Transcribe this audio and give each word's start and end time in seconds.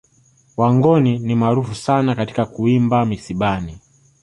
Wangoni 0.57 1.19
ni 1.19 1.35
maarufu 1.35 1.75
sana 1.75 2.15
katika 2.15 2.45
kuimba 2.45 3.05
misibani 3.05 3.77